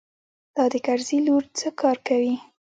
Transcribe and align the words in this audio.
دا 0.55 0.63
د 0.73 0.75
کرزي 0.85 1.19
لور 1.27 1.43
څه 1.59 1.67
کار 1.81 1.97
کوي. 2.07 2.35